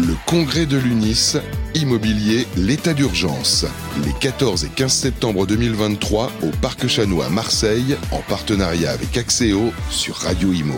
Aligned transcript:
Le 0.00 0.14
congrès 0.24 0.64
de 0.64 0.78
l'UNIS, 0.78 1.36
immobilier, 1.74 2.46
l'état 2.56 2.94
d'urgence. 2.94 3.66
Les 4.02 4.12
14 4.18 4.64
et 4.64 4.68
15 4.74 4.90
septembre 4.90 5.46
2023 5.46 6.32
au 6.42 6.50
Parc 6.62 6.86
Chanois 6.86 7.26
à 7.26 7.28
Marseille, 7.28 7.96
en 8.10 8.22
partenariat 8.26 8.92
avec 8.92 9.18
Axéo 9.18 9.74
sur 9.90 10.14
Radio 10.14 10.54
Imo. 10.54 10.76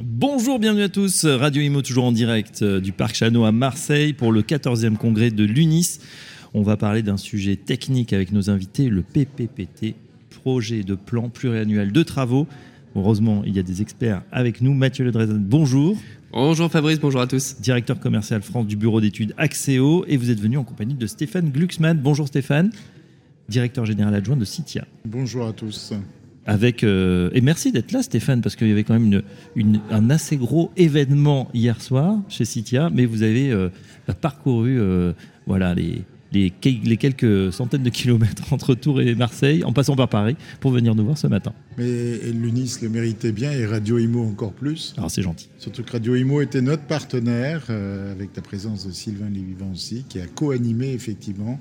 Bonjour, 0.00 0.60
bienvenue 0.60 0.84
à 0.84 0.88
tous. 0.88 1.24
Radio 1.24 1.60
Imo 1.60 1.82
toujours 1.82 2.04
en 2.04 2.12
direct 2.12 2.62
euh, 2.62 2.78
du 2.78 2.92
Parc 2.92 3.16
Chano 3.16 3.44
à 3.44 3.50
Marseille 3.50 4.12
pour 4.12 4.30
le 4.30 4.42
14e 4.42 4.96
congrès 4.96 5.32
de 5.32 5.42
l'UNIS. 5.42 5.98
On 6.54 6.62
va 6.62 6.76
parler 6.76 7.02
d'un 7.02 7.16
sujet 7.16 7.56
technique 7.56 8.12
avec 8.12 8.30
nos 8.30 8.48
invités, 8.48 8.88
le 8.88 9.02
PPPT, 9.02 9.96
projet 10.30 10.84
de 10.84 10.94
plan 10.94 11.30
pluriannuel 11.30 11.90
de 11.90 12.02
travaux. 12.04 12.46
Heureusement, 12.94 13.42
il 13.44 13.56
y 13.56 13.58
a 13.58 13.62
des 13.64 13.82
experts 13.82 14.22
avec 14.30 14.60
nous. 14.60 14.72
Mathieu 14.72 15.04
Ledrezen, 15.04 15.38
bonjour. 15.38 15.98
Bonjour 16.38 16.70
Fabrice, 16.70 17.00
bonjour 17.00 17.22
à 17.22 17.26
tous. 17.26 17.56
Directeur 17.60 17.98
commercial 17.98 18.42
France 18.42 18.66
du 18.66 18.76
bureau 18.76 19.00
d'études 19.00 19.32
Axéo. 19.38 20.04
Et 20.06 20.18
vous 20.18 20.30
êtes 20.30 20.38
venu 20.38 20.58
en 20.58 20.64
compagnie 20.64 20.92
de 20.92 21.06
Stéphane 21.06 21.48
Glucksmann. 21.50 21.98
Bonjour 21.98 22.28
Stéphane. 22.28 22.70
Directeur 23.48 23.86
général 23.86 24.14
adjoint 24.14 24.36
de 24.36 24.44
Citia. 24.44 24.84
Bonjour 25.06 25.46
à 25.46 25.54
tous. 25.54 25.94
Avec, 26.44 26.84
euh, 26.84 27.30
et 27.32 27.40
merci 27.40 27.72
d'être 27.72 27.90
là, 27.90 28.02
Stéphane, 28.02 28.42
parce 28.42 28.54
qu'il 28.54 28.68
y 28.68 28.70
avait 28.70 28.84
quand 28.84 28.92
même 28.92 29.06
une, 29.06 29.22
une, 29.54 29.80
un 29.90 30.10
assez 30.10 30.36
gros 30.36 30.70
événement 30.76 31.48
hier 31.54 31.80
soir 31.80 32.18
chez 32.28 32.44
Citia, 32.44 32.90
mais 32.92 33.06
vous 33.06 33.22
avez 33.22 33.50
euh, 33.50 33.70
parcouru 34.20 34.78
euh, 34.78 35.14
voilà, 35.46 35.74
les, 35.74 36.02
les, 36.36 36.80
les, 36.84 36.96
quelques 36.96 37.52
centaines 37.52 37.82
de 37.82 37.90
kilomètres 37.90 38.44
entre 38.52 38.74
Tours 38.74 39.00
et 39.00 39.14
Marseille, 39.14 39.64
en 39.64 39.72
passant 39.72 39.96
par 39.96 40.08
Paris, 40.08 40.36
pour 40.60 40.70
venir 40.70 40.94
nous 40.94 41.04
voir 41.04 41.18
ce 41.18 41.26
matin. 41.26 41.52
Mais 41.78 42.18
l'UNIS 42.32 42.78
le 42.82 42.88
méritait 42.88 43.32
bien, 43.32 43.52
et 43.52 43.66
Radio 43.66 43.98
Imo 43.98 44.22
encore 44.24 44.52
plus. 44.52 44.94
Alors 44.96 45.10
c'est 45.10 45.22
gentil. 45.22 45.48
Surtout 45.58 45.82
que 45.82 45.92
Radio 45.92 46.14
Imo 46.14 46.40
était 46.40 46.62
notre 46.62 46.84
partenaire, 46.84 47.70
avec 47.70 48.30
la 48.36 48.42
présence 48.42 48.86
de 48.86 48.92
Sylvain 48.92 49.30
Lévivant 49.30 49.70
aussi, 49.72 50.04
qui 50.08 50.20
a 50.20 50.26
co-animé 50.26 50.92
effectivement 50.92 51.60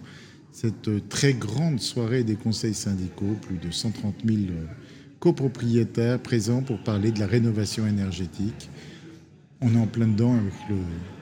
cette 0.51 1.09
très 1.09 1.33
grande 1.33 1.81
soirée 1.81 2.23
des 2.23 2.35
conseils 2.35 2.73
syndicaux, 2.73 3.35
plus 3.41 3.57
de 3.57 3.71
130 3.71 4.15
000 4.25 4.39
copropriétaires 5.19 6.19
présents 6.19 6.61
pour 6.61 6.77
parler 6.79 7.11
de 7.11 7.19
la 7.19 7.27
rénovation 7.27 7.87
énergétique. 7.87 8.69
On 9.59 9.73
est 9.73 9.77
en 9.77 9.87
plein 9.87 10.07
dedans 10.07 10.33
avec 10.33 10.53
le, 10.69 10.75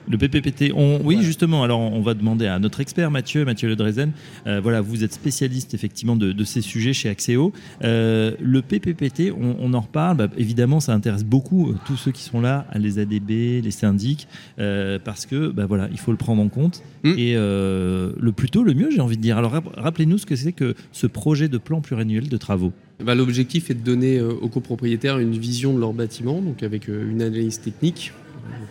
le 0.08 0.18
PPPT. 0.18 0.72
On, 0.74 0.96
oui, 0.96 1.14
voilà. 1.14 1.20
justement. 1.22 1.62
Alors, 1.62 1.80
on 1.80 2.00
va 2.02 2.14
demander 2.14 2.46
à 2.46 2.58
notre 2.58 2.80
expert 2.80 3.10
Mathieu, 3.10 3.44
Mathieu 3.44 3.68
Le 3.68 3.76
Drezen. 3.76 4.12
Euh, 4.46 4.60
voilà, 4.60 4.80
vous 4.80 5.04
êtes 5.04 5.12
spécialiste 5.12 5.74
effectivement 5.74 6.16
de, 6.16 6.32
de 6.32 6.44
ces 6.44 6.60
sujets 6.60 6.92
chez 6.92 7.08
Axéo. 7.08 7.52
Euh, 7.82 8.32
le 8.40 8.62
PPPT, 8.62 9.32
on, 9.32 9.56
on 9.60 9.74
en 9.74 9.80
reparle. 9.80 10.16
Bah, 10.16 10.28
évidemment, 10.36 10.80
ça 10.80 10.92
intéresse 10.92 11.24
beaucoup 11.24 11.70
euh, 11.70 11.76
tous 11.86 11.96
ceux 11.96 12.12
qui 12.12 12.22
sont 12.22 12.40
là, 12.40 12.66
les 12.74 12.98
ADB, 12.98 13.62
les 13.62 13.70
syndics, 13.70 14.28
parce 14.56 15.26
que 15.26 15.48
bah, 15.48 15.66
voilà, 15.66 15.88
il 15.90 15.98
faut 15.98 16.10
le 16.10 16.16
prendre 16.16 16.42
en 16.42 16.48
compte. 16.48 16.82
Mmh. 17.02 17.14
Et 17.18 17.34
le 17.34 18.32
plus 18.32 18.50
tôt, 18.50 18.62
le 18.62 18.74
mieux, 18.74 18.90
j'ai 18.90 19.00
envie 19.00 19.16
de 19.16 19.22
dire. 19.22 19.38
Alors, 19.38 19.60
rappelez-nous 19.76 20.18
ce 20.18 20.26
que 20.26 20.36
c'est 20.36 20.52
que 20.52 20.74
ce 20.92 21.06
projet 21.06 21.48
de 21.48 21.58
plan 21.58 21.80
pluriannuel 21.80 22.28
de 22.28 22.36
travaux. 22.36 22.72
Bah, 23.04 23.14
L'objectif 23.14 23.70
est 23.70 23.74
de 23.74 23.84
donner 23.84 24.20
aux 24.20 24.48
copropriétaires 24.48 25.18
une 25.18 25.36
vision 25.36 25.74
de 25.74 25.80
leur 25.80 25.92
bâtiment, 25.92 26.40
donc 26.40 26.62
avec 26.62 26.88
une 26.88 27.22
analyse 27.22 27.60
technique 27.60 28.12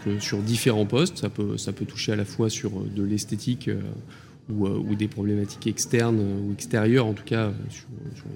euh, 0.07 0.19
sur 0.19 0.39
différents 0.39 0.85
postes. 0.85 1.17
Ça 1.17 1.29
peut, 1.29 1.85
toucher 1.85 2.11
à 2.11 2.15
la 2.15 2.25
fois 2.25 2.49
sur 2.49 2.71
euh, 2.71 2.89
de 2.95 3.03
l'esthétique 3.03 3.67
euh, 3.67 3.79
ou, 4.49 4.95
des 4.95 5.07
problématiques 5.07 5.67
externes 5.67 6.19
ou 6.19 6.53
extérieures, 6.53 7.05
en 7.05 7.13
tout 7.13 7.23
cas 7.23 7.51
sur, 7.69 7.87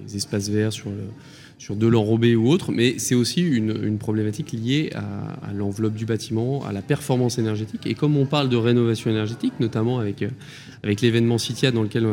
les 0.06 0.16
espaces 0.16 0.50
verts, 0.50 0.72
sur, 0.72 1.76
de 1.76 1.88
l'enrobé 1.88 2.36
ou 2.38 2.50
autre, 2.50 2.72
mais 2.72 2.98
c'est 2.98 3.16
aussi 3.16 3.42
une, 3.42 3.98
problématique 3.98 4.54
liée 4.54 4.90
à, 4.96 5.50
à 5.50 5.54
l'enveloppe 5.54 5.96
du 5.96 6.06
bâtiment, 6.06 6.64
à 6.66 6.72
la 6.72 6.82
performance 6.82 7.40
énergétique. 7.40 7.86
Et 7.86 7.94
comme 7.94 8.16
on 8.16 8.26
parle 8.26 8.48
de 8.48 8.56
rénovation 8.56 9.10
énergétique, 9.12 9.54
notamment 9.60 10.00
avec, 10.00 10.24
avec 10.82 11.02
l'événement 11.02 11.38
Citia 11.38 11.72
dans 11.72 11.84
lequel 11.84 12.08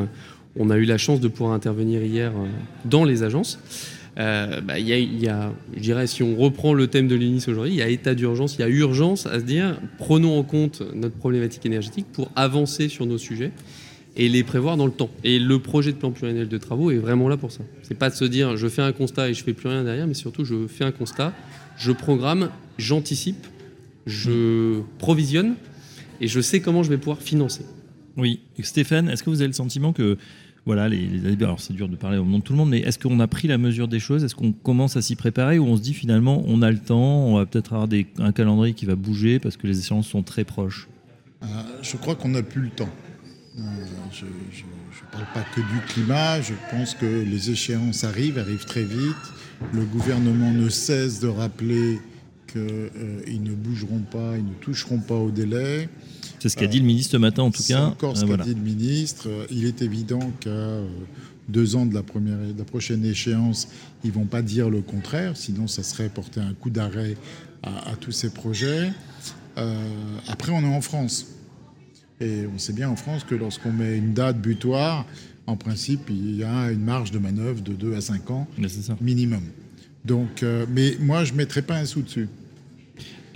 on 0.56 0.70
a 0.70 0.76
eu 0.76 0.86
la 0.86 0.98
chance 0.98 1.20
de 1.20 1.28
pouvoir 1.28 1.52
intervenir 1.52 2.02
hier 2.02 2.32
dans 2.84 3.04
les 3.04 3.22
agences, 3.22 3.60
euh, 4.18 4.60
bah, 4.60 4.78
y 4.78 5.28
a, 5.28 5.52
je 5.74 5.80
dirais, 5.80 6.06
si 6.06 6.22
on 6.22 6.36
reprend 6.36 6.72
le 6.72 6.86
thème 6.86 7.08
de 7.08 7.14
l'UNIS 7.14 7.44
aujourd'hui, 7.48 7.72
il 7.72 7.78
y 7.78 7.82
a 7.82 7.88
état 7.88 8.14
d'urgence, 8.14 8.56
il 8.56 8.60
y 8.60 8.64
a 8.64 8.68
urgence 8.68 9.26
à 9.26 9.40
se 9.40 9.44
dire, 9.44 9.80
prenons 9.98 10.38
en 10.38 10.42
compte 10.42 10.82
notre 10.94 11.16
problématique 11.16 11.66
énergétique 11.66 12.06
pour 12.12 12.30
avancer 12.36 12.88
sur 12.88 13.06
nos 13.06 13.18
sujets 13.18 13.52
et 14.16 14.28
les 14.28 14.44
prévoir 14.44 14.76
dans 14.76 14.86
le 14.86 14.92
temps. 14.92 15.10
Et 15.24 15.38
le 15.38 15.58
projet 15.58 15.92
de 15.92 15.96
plan 15.96 16.12
pluriannuel 16.12 16.48
de 16.48 16.58
travaux 16.58 16.90
est 16.90 16.98
vraiment 16.98 17.28
là 17.28 17.36
pour 17.36 17.50
ça. 17.50 17.62
C'est 17.82 17.98
pas 17.98 18.10
de 18.10 18.14
se 18.14 18.24
dire, 18.24 18.56
je 18.56 18.68
fais 18.68 18.82
un 18.82 18.92
constat 18.92 19.30
et 19.30 19.34
je 19.34 19.42
fais 19.42 19.52
plus 19.52 19.68
rien 19.68 19.82
derrière, 19.82 20.06
mais 20.06 20.14
surtout, 20.14 20.44
je 20.44 20.66
fais 20.68 20.84
un 20.84 20.92
constat, 20.92 21.32
je 21.76 21.90
programme, 21.90 22.50
j'anticipe, 22.78 23.46
je 24.06 24.80
provisionne 24.98 25.54
et 26.20 26.28
je 26.28 26.40
sais 26.40 26.60
comment 26.60 26.84
je 26.84 26.90
vais 26.90 26.98
pouvoir 26.98 27.20
financer. 27.20 27.62
Oui, 28.16 28.40
Stéphane, 28.60 29.08
est-ce 29.08 29.24
que 29.24 29.30
vous 29.30 29.40
avez 29.40 29.48
le 29.48 29.54
sentiment 29.54 29.92
que 29.92 30.16
voilà, 30.66 30.88
les, 30.88 31.06
les 31.06 31.44
alors 31.44 31.60
c'est 31.60 31.74
dur 31.74 31.88
de 31.88 31.96
parler 31.96 32.16
au 32.18 32.24
nom 32.24 32.38
de 32.38 32.42
tout 32.42 32.52
le 32.52 32.58
monde, 32.58 32.70
mais 32.70 32.80
est-ce 32.80 32.98
qu'on 32.98 33.20
a 33.20 33.26
pris 33.26 33.48
la 33.48 33.58
mesure 33.58 33.86
des 33.86 34.00
choses? 34.00 34.24
Est-ce 34.24 34.34
qu'on 34.34 34.52
commence 34.52 34.96
à 34.96 35.02
s'y 35.02 35.14
préparer 35.14 35.58
ou 35.58 35.66
on 35.66 35.76
se 35.76 35.82
dit 35.82 35.94
finalement 35.94 36.42
on 36.46 36.62
a 36.62 36.70
le 36.70 36.78
temps, 36.78 37.26
on 37.26 37.36
va 37.36 37.46
peut-être 37.46 37.74
avoir 37.74 37.88
un 38.18 38.32
calendrier 38.32 38.74
qui 38.74 38.86
va 38.86 38.96
bouger 38.96 39.38
parce 39.38 39.56
que 39.56 39.66
les 39.66 39.78
échéances 39.78 40.08
sont 40.08 40.22
très 40.22 40.44
proches? 40.44 40.88
Euh, 41.42 41.46
Je 41.82 41.96
crois 41.96 42.14
qu'on 42.14 42.30
n'a 42.30 42.42
plus 42.42 42.62
le 42.62 42.70
temps. 42.70 42.88
Euh, 43.58 43.62
je 44.10 44.24
ne 44.24 45.10
parle 45.12 45.26
pas 45.34 45.44
que 45.54 45.60
du 45.60 45.80
climat, 45.86 46.40
je 46.40 46.54
pense 46.70 46.94
que 46.94 47.06
les 47.06 47.50
échéances 47.50 48.04
arrivent, 48.04 48.38
arrivent 48.38 48.64
très 48.64 48.84
vite. 48.84 49.14
Le 49.72 49.84
gouvernement 49.84 50.50
ne 50.50 50.68
cesse 50.68 51.20
de 51.20 51.28
rappeler 51.28 52.00
qu'ils 52.46 52.60
euh, 52.62 53.38
ne 53.38 53.52
bougeront 53.52 54.02
pas, 54.10 54.36
ils 54.36 54.44
ne 54.44 54.54
toucheront 54.60 54.98
pas 54.98 55.14
au 55.14 55.30
délai. 55.30 55.88
C'est 56.44 56.50
ce 56.50 56.56
qu'a 56.58 56.66
dit 56.66 56.78
le 56.78 56.84
ministre 56.84 57.12
ce 57.12 57.16
matin, 57.16 57.42
en 57.44 57.50
tout 57.50 57.62
cas. 57.62 57.86
encore 57.86 58.14
ce 58.14 58.20
qu'a 58.20 58.26
voilà. 58.26 58.44
dit 58.44 58.52
le 58.52 58.60
ministre. 58.60 59.30
Il 59.50 59.64
est 59.64 59.80
évident 59.80 60.30
qu'à 60.40 60.76
deux 61.48 61.74
ans 61.74 61.86
de 61.86 61.94
la, 61.94 62.02
première, 62.02 62.36
de 62.36 62.58
la 62.58 62.64
prochaine 62.64 63.02
échéance, 63.02 63.66
ils 64.04 64.10
ne 64.10 64.12
vont 64.12 64.26
pas 64.26 64.42
dire 64.42 64.68
le 64.68 64.82
contraire, 64.82 65.38
sinon 65.38 65.66
ça 65.68 65.82
serait 65.82 66.10
porter 66.10 66.40
un 66.40 66.52
coup 66.52 66.68
d'arrêt 66.68 67.16
à, 67.62 67.92
à, 67.92 67.96
tous 67.96 68.12
ces 68.12 68.28
projets. 68.28 68.92
Euh, 69.56 69.88
après, 70.28 70.52
on 70.52 70.60
est 70.60 70.76
en 70.76 70.82
France. 70.82 71.28
Et 72.20 72.42
on 72.54 72.58
sait 72.58 72.74
bien 72.74 72.90
en 72.90 72.96
France 72.96 73.24
que 73.24 73.34
lorsqu'on 73.34 73.72
met 73.72 73.96
une 73.96 74.12
date 74.12 74.38
butoir, 74.38 75.06
en 75.46 75.56
principe, 75.56 76.10
il 76.10 76.36
y 76.36 76.44
a 76.44 76.70
une 76.70 76.84
marge 76.84 77.10
de 77.10 77.18
manœuvre 77.18 77.62
de 77.62 77.72
2 77.72 77.94
à 77.94 78.02
5 78.02 78.30
ans 78.30 78.46
minimum. 79.00 79.44
Donc, 80.04 80.42
euh, 80.42 80.66
mais 80.68 80.98
moi, 81.00 81.24
je 81.24 81.32
ne 81.32 81.38
mettrai 81.38 81.62
pas 81.62 81.76
un 81.76 81.86
sou 81.86 82.02
dessus. 82.02 82.28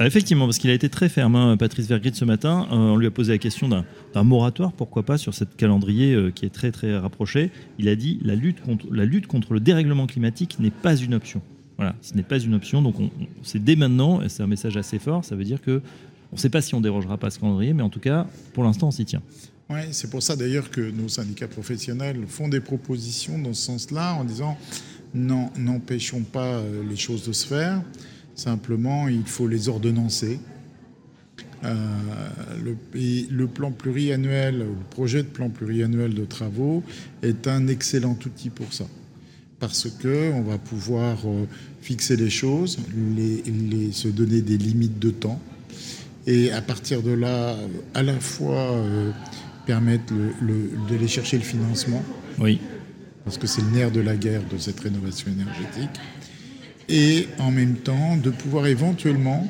Ah, 0.00 0.06
effectivement, 0.06 0.44
parce 0.44 0.58
qu'il 0.58 0.70
a 0.70 0.74
été 0.74 0.88
très 0.88 1.08
ferme, 1.08 1.34
hein, 1.34 1.56
Patrice 1.56 1.88
Vergrit, 1.88 2.12
ce 2.14 2.24
matin. 2.24 2.68
Euh, 2.70 2.74
on 2.74 2.96
lui 2.96 3.08
a 3.08 3.10
posé 3.10 3.32
la 3.32 3.38
question 3.38 3.68
d'un 3.68 4.22
moratoire, 4.22 4.72
pourquoi 4.72 5.02
pas, 5.02 5.18
sur 5.18 5.34
cette 5.34 5.56
calendrier 5.56 6.14
euh, 6.14 6.30
qui 6.30 6.46
est 6.46 6.50
très 6.50 6.70
très 6.70 6.96
rapproché. 6.96 7.50
Il 7.80 7.88
a 7.88 7.96
dit 7.96 8.20
la 8.22 8.36
lutte 8.36 8.60
contre, 8.60 8.86
la 8.92 9.04
lutte 9.04 9.26
contre 9.26 9.54
le 9.54 9.60
dérèglement 9.60 10.06
climatique 10.06 10.58
n'est 10.60 10.70
pas 10.70 10.94
une 10.94 11.14
option. 11.14 11.42
Voilà, 11.78 11.96
ce 12.00 12.14
n'est 12.14 12.22
pas 12.22 12.38
une 12.38 12.54
option. 12.54 12.80
Donc, 12.80 12.94
c'est 13.42 13.62
dès 13.62 13.74
maintenant, 13.74 14.22
et 14.22 14.28
c'est 14.28 14.42
un 14.42 14.46
message 14.46 14.76
assez 14.76 15.00
fort. 15.00 15.24
Ça 15.24 15.34
veut 15.34 15.44
dire 15.44 15.60
que 15.60 15.82
on 16.30 16.36
ne 16.36 16.40
sait 16.40 16.50
pas 16.50 16.60
si 16.60 16.76
on 16.76 16.80
dérogera 16.80 17.16
pas 17.16 17.30
ce 17.30 17.40
calendrier, 17.40 17.72
mais 17.72 17.82
en 17.82 17.88
tout 17.88 18.00
cas, 18.00 18.26
pour 18.52 18.62
l'instant, 18.62 18.88
on 18.88 18.92
s'y 18.92 19.04
tient. 19.04 19.22
Oui, 19.70 19.80
c'est 19.90 20.10
pour 20.10 20.22
ça 20.22 20.36
d'ailleurs 20.36 20.70
que 20.70 20.80
nos 20.80 21.08
syndicats 21.08 21.48
professionnels 21.48 22.24
font 22.26 22.48
des 22.48 22.60
propositions 22.60 23.38
dans 23.38 23.52
ce 23.52 23.62
sens-là, 23.62 24.14
en 24.14 24.24
disant 24.24 24.56
non, 25.14 25.50
n'empêchons 25.58 26.22
pas 26.22 26.54
euh, 26.54 26.82
les 26.88 26.96
choses 26.96 27.26
de 27.26 27.32
se 27.32 27.46
faire. 27.46 27.82
Simplement, 28.38 29.08
il 29.08 29.26
faut 29.26 29.48
les 29.48 29.68
ordonnancer. 29.68 30.38
Euh, 31.64 31.74
le, 32.62 32.76
le, 33.32 33.46
plan 33.48 33.72
pluriannuel, 33.72 34.58
le 34.58 34.66
projet 34.90 35.24
de 35.24 35.28
plan 35.28 35.50
pluriannuel 35.50 36.14
de 36.14 36.24
travaux 36.24 36.84
est 37.22 37.48
un 37.48 37.66
excellent 37.66 38.16
outil 38.24 38.50
pour 38.50 38.72
ça. 38.72 38.84
Parce 39.58 39.88
qu'on 39.88 40.42
va 40.42 40.56
pouvoir 40.56 41.18
euh, 41.26 41.46
fixer 41.82 42.14
les 42.14 42.30
choses, 42.30 42.78
les, 43.16 43.42
les, 43.42 43.90
se 43.90 44.06
donner 44.06 44.40
des 44.40 44.56
limites 44.56 45.00
de 45.00 45.10
temps, 45.10 45.40
et 46.28 46.52
à 46.52 46.62
partir 46.62 47.02
de 47.02 47.10
là, 47.10 47.56
à 47.94 48.04
la 48.04 48.20
fois 48.20 48.70
euh, 48.70 49.10
permettre 49.66 50.14
d'aller 50.88 51.08
chercher 51.08 51.38
le 51.38 51.44
financement. 51.44 52.04
Oui. 52.38 52.60
Parce 53.24 53.36
que 53.36 53.48
c'est 53.48 53.62
le 53.62 53.70
nerf 53.70 53.90
de 53.90 54.00
la 54.00 54.14
guerre 54.14 54.42
de 54.48 54.58
cette 54.58 54.78
rénovation 54.78 55.26
énergétique 55.32 56.00
et 56.88 57.28
en 57.38 57.50
même 57.50 57.74
temps 57.74 58.16
de 58.16 58.30
pouvoir 58.30 58.66
éventuellement 58.66 59.46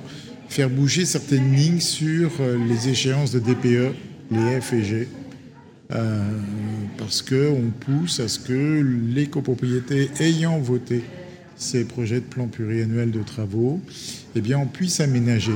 faire 0.49 0.71
bouger 0.71 1.05
certaines 1.05 1.55
lignes 1.55 1.81
sur 1.81 2.31
euh, 2.41 2.57
les 2.69 2.89
échéances 2.89 3.33
de 3.33 3.39
DPE, 3.39 3.95
les 4.31 4.61
F 4.61 4.73
et 4.73 4.83
G, 4.83 5.09
euh, 5.93 6.23
parce 6.97 7.23
qu'on 7.23 7.71
pousse 7.81 8.21
à 8.21 8.29
ce 8.29 8.39
que 8.39 8.83
les 9.15 9.27
copropriétés 9.27 10.11
ayant 10.21 10.59
voté 10.59 11.03
ces 11.57 11.85
projets 11.85 12.21
de 12.21 12.25
plan 12.25 12.47
pluriannuel 12.47 13.11
de 13.11 13.23
travaux, 13.23 13.81
eh 14.35 14.41
bien 14.41 14.59
on 14.59 14.67
puisse 14.67 15.01
aménager, 15.01 15.53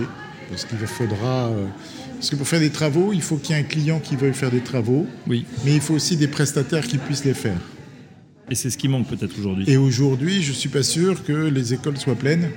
parce 0.48 0.64
qu'il 0.64 0.78
faudra... 0.78 1.48
Euh, 1.48 1.66
parce 2.14 2.30
que 2.30 2.36
pour 2.36 2.46
faire 2.46 2.60
des 2.60 2.70
travaux, 2.70 3.12
il 3.12 3.20
faut 3.20 3.36
qu'il 3.36 3.56
y 3.56 3.58
ait 3.58 3.62
un 3.62 3.66
client 3.66 3.98
qui 3.98 4.14
veuille 4.14 4.32
faire 4.32 4.52
des 4.52 4.60
travaux, 4.60 5.06
oui. 5.26 5.44
mais 5.64 5.74
il 5.74 5.80
faut 5.80 5.94
aussi 5.94 6.16
des 6.16 6.28
prestataires 6.28 6.86
qui 6.86 6.98
puissent 6.98 7.24
les 7.24 7.34
faire. 7.34 7.58
Et 8.50 8.54
c'est 8.54 8.70
ce 8.70 8.78
qui 8.78 8.88
manque 8.88 9.06
peut-être 9.06 9.38
aujourd'hui. 9.38 9.64
Et 9.68 9.76
aujourd'hui, 9.76 10.42
je 10.42 10.50
ne 10.50 10.56
suis 10.56 10.68
pas 10.68 10.82
sûr 10.82 11.24
que 11.24 11.32
les 11.32 11.74
écoles 11.74 11.96
soient 11.96 12.16
pleines 12.16 12.50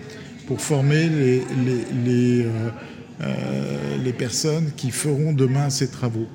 pour 0.48 0.62
former 0.62 1.10
les, 1.10 1.40
les, 1.40 2.04
les, 2.04 2.46
euh, 2.46 2.70
euh, 3.22 3.98
les 4.04 4.14
personnes 4.14 4.72
qui 4.76 4.92
feront 4.92 5.34
demain 5.34 5.70
ces 5.70 5.90
travaux. 5.90 6.28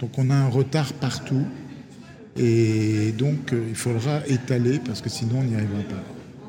Donc 0.00 0.18
on 0.18 0.30
a 0.30 0.34
un 0.34 0.48
retard 0.48 0.92
partout 0.94 1.44
et 2.36 3.12
donc 3.18 3.52
euh, 3.52 3.64
il 3.68 3.74
faudra 3.74 4.20
étaler 4.26 4.78
parce 4.84 5.00
que 5.00 5.08
sinon 5.08 5.40
on 5.40 5.44
n'y 5.44 5.54
arrivera 5.54 5.82
pas. 5.82 6.04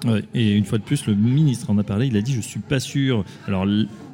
Ouais, 0.05 0.23
et 0.33 0.55
une 0.55 0.65
fois 0.65 0.77
de 0.77 0.83
plus, 0.83 1.05
le 1.07 1.15
ministre 1.15 1.69
en 1.69 1.77
a 1.77 1.83
parlé. 1.83 2.07
Il 2.07 2.17
a 2.17 2.21
dit 2.21 2.33
Je 2.33 2.41
suis 2.41 2.59
pas 2.59 2.79
sûr. 2.79 3.25
Alors, 3.47 3.65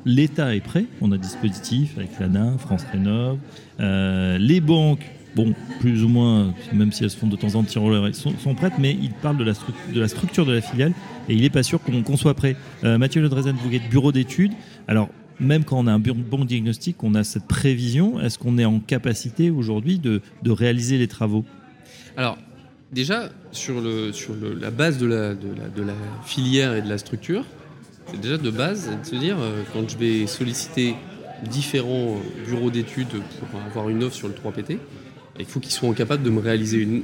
l'État 0.06 0.56
est 0.56 0.62
prêt. 0.62 0.86
On 1.02 1.12
a 1.12 1.16
un 1.16 1.20
dispositif 1.20 1.98
avec 1.98 2.20
l'ANA, 2.20 2.58
France 2.58 2.86
Rénov. 2.92 3.38
Euh, 3.80 4.38
les 4.38 4.62
banques, 4.62 5.06
bon, 5.36 5.54
plus 5.80 6.04
ou 6.04 6.08
moins, 6.08 6.54
même 6.74 6.92
si 6.92 7.04
elles 7.04 7.10
se 7.10 7.18
font 7.18 7.28
de 7.28 7.36
temps 7.36 7.56
en 7.56 7.64
temps 7.64 8.14
sont, 8.14 8.38
sont 8.38 8.56
prêtes, 8.56 8.74
mais 8.80 8.98
il 9.00 9.12
parle 9.12 9.38
de 9.38 9.44
la, 9.44 10.08
structure 10.08 10.46
de 10.46 10.54
la 10.54 10.62
filiale 10.62 10.94
et 11.28 11.36
il 11.36 11.42
n'est 11.42 11.50
pas 11.50 11.64
sûr 11.64 11.80
qu'on 11.82 12.18
soit 12.18 12.34
prêt. 12.34 12.56
Euh, 12.84 12.98
Mathieu 12.98 13.22
Le 13.22 13.30
Drezen, 13.30 13.56
vous 13.56 13.74
êtes 13.74 13.90
bureau 13.90 14.12
d'études. 14.12 14.54
Alors, 14.88 15.10
même 15.40 15.66
quand 15.66 15.78
on 15.78 15.88
a 15.88 15.92
un 15.92 16.00
bon 16.00 16.46
diagnostic, 16.46 17.04
on 17.04 17.14
a 17.16 17.24
cette 17.24 17.48
prévision. 17.48 18.20
Est-ce 18.22 18.40
qu'on 18.40 18.58
est 18.58 18.66
en 18.66 18.80
capacité 18.80 19.50
aujourd'hui 19.50 20.00
de, 20.00 20.22
réaliser 20.46 20.98
les 20.98 21.08
travaux? 21.08 21.44
Alors, 22.16 22.38
déjà, 22.94 23.30
sur, 23.52 23.82
la 23.82 24.72
base 24.72 24.98
de 24.98 25.06
la, 25.06 25.34
de, 25.34 25.84
la, 25.84 25.94
filière 26.24 26.76
et 26.76 26.82
de 26.82 26.90
la 26.90 26.98
structure, 26.98 27.44
déjà 28.22 28.38
de 28.38 28.50
base 28.50 28.90
de 28.90 29.06
se 29.06 29.16
dire, 29.16 29.36
euh, 29.40 29.64
quand 29.74 29.90
je 29.90 29.98
vais 29.98 30.28
solliciter 30.28 30.96
différents 31.50 32.18
bureaux 32.48 32.72
d'études 32.72 33.08
pour 33.52 33.60
avoir 33.62 33.90
une 33.90 34.04
offre 34.04 34.16
sur 34.16 34.28
le 34.28 34.34
3PT, 34.34 34.78
il 35.40 35.46
faut 35.46 35.60
qu'ils 35.60 35.72
soient 35.74 35.94
capables 35.94 36.24
de 36.24 36.30
me 36.30 36.40
réaliser 36.40 36.78
une, 36.78 37.04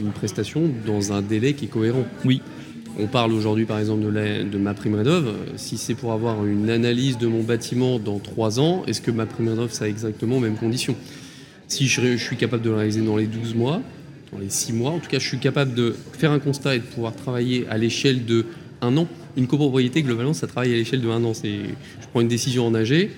une 0.00 0.10
prestation 0.10 0.62
dans 0.86 1.12
un 1.12 1.22
délai 1.22 1.54
qui 1.54 1.66
est 1.66 1.68
cohérent. 1.68 2.04
Oui. 2.24 2.40
On 3.00 3.06
parle 3.06 3.32
aujourd'hui 3.32 3.64
par 3.64 3.78
exemple 3.78 4.02
de, 4.04 4.08
la- 4.08 4.42
de 4.42 4.58
ma 4.58 4.74
prime 4.74 4.94
rénov. 4.96 5.32
Si 5.56 5.76
c'est 5.78 5.94
pour 5.94 6.12
avoir 6.12 6.44
une 6.44 6.68
analyse 6.68 7.16
de 7.18 7.28
mon 7.28 7.42
bâtiment 7.44 7.98
dans 8.00 8.18
trois 8.18 8.58
ans, 8.58 8.82
est-ce 8.88 9.00
que 9.00 9.12
ma 9.12 9.24
prime 9.26 9.48
rénov, 9.48 9.70
ça 9.72 9.84
a 9.84 9.88
exactement 9.88 10.36
les 10.36 10.42
mêmes 10.48 10.56
conditions 10.56 10.96
Si 11.68 11.86
je, 11.86 12.00
je 12.16 12.22
suis 12.22 12.36
capable 12.36 12.62
de 12.64 12.70
le 12.70 12.76
réaliser 12.76 13.02
dans 13.02 13.16
les 13.16 13.26
12 13.26 13.54
mois, 13.54 13.80
dans 14.32 14.38
les 14.40 14.50
6 14.50 14.72
mois, 14.72 14.90
en 14.90 14.98
tout 14.98 15.08
cas 15.08 15.20
je 15.20 15.28
suis 15.28 15.38
capable 15.38 15.74
de 15.74 15.94
faire 16.12 16.32
un 16.32 16.40
constat 16.40 16.74
et 16.74 16.78
de 16.80 16.84
pouvoir 16.84 17.14
travailler 17.14 17.66
à 17.70 17.78
l'échelle 17.78 18.24
de 18.24 18.46
un 18.82 18.96
an. 18.96 19.06
Une 19.36 19.46
copropriété, 19.46 20.02
globalement, 20.02 20.32
ça 20.34 20.48
travaille 20.48 20.72
à 20.72 20.76
l'échelle 20.76 21.00
de 21.00 21.08
un 21.08 21.22
an. 21.24 21.32
Je 21.34 22.06
prends 22.10 22.20
une 22.20 22.28
décision 22.28 22.66
en 22.66 22.74
AG, 22.74 23.10